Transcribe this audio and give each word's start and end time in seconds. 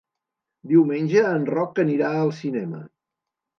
Diumenge 0.71 1.21
en 1.33 1.45
Roc 1.51 1.83
anirà 1.85 2.11
al 2.25 2.35
cinema. 2.41 2.83